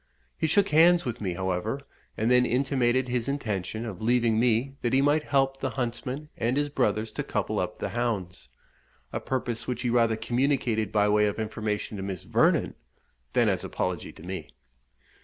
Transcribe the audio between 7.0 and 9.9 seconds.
to couple up the hounds, a purpose which